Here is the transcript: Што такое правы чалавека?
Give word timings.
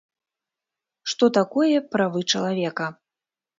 Што 1.13 1.29
такое 1.37 1.77
правы 1.93 2.19
чалавека? 2.35 2.85